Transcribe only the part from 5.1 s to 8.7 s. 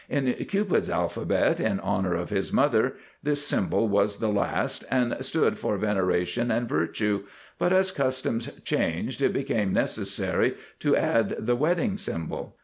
stood for Veneration and Virtue, but as customs